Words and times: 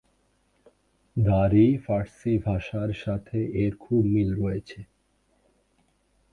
দারি 1.15 1.67
Farsi 1.77 2.33
ভাষার 2.45 2.89
সাথে 3.03 3.37
এর 3.55 3.73
খুব 3.77 4.01
মিল 4.13 4.29
রয়েছে। 4.35 4.79